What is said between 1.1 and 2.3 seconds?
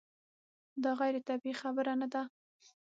طبیعي خبره نه ده.